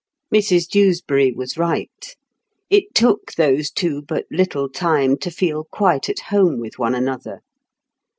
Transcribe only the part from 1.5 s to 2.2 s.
right.